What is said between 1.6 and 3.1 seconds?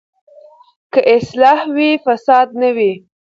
وي، فساد نه وي.